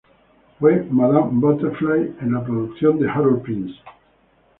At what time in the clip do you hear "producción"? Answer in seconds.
2.43-2.97